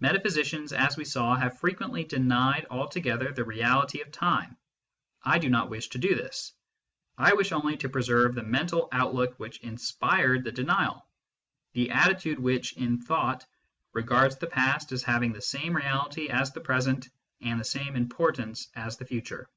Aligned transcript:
Meta 0.00 0.18
physicians, 0.18 0.72
as 0.72 0.96
we 0.96 1.04
saw, 1.04 1.36
have 1.36 1.58
frequently 1.60 2.02
denied 2.02 2.64
altogether 2.70 3.30
the 3.32 3.44
reality 3.44 4.00
of 4.00 4.10
time. 4.10 4.56
I 5.22 5.38
do 5.38 5.50
not 5.50 5.68
wish 5.68 5.88
to 5.88 5.98
do 5.98 6.14
this; 6.14 6.54
I 7.18 7.34
wish 7.34 7.52
only 7.52 7.76
to 7.76 7.90
preserve 7.90 8.34
the 8.34 8.42
mental 8.42 8.88
outlook 8.92 9.38
which 9.38 9.58
inspired 9.60 10.42
the 10.44 10.52
denial, 10.52 11.04
the 11.74 11.90
attitude 11.90 12.38
which, 12.38 12.78
in 12.78 12.98
thought, 13.02 13.44
regards 13.92 14.38
the 14.38 14.46
past 14.46 14.90
as 14.90 15.02
having 15.02 15.34
the 15.34 15.42
same 15.42 15.76
reality 15.76 16.30
as 16.30 16.50
the 16.50 16.62
present 16.62 17.10
and 17.42 17.60
the 17.60 17.64
same 17.64 17.94
importance 17.94 18.68
as 18.74 18.96
the 18.96 19.04
future. 19.04 19.50